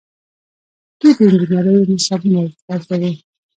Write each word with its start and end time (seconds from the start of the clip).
دوی 0.99 1.11
د 1.17 1.19
انجنیری 1.27 1.75
نصابونه 1.97 2.39
ارزوي. 2.73 3.11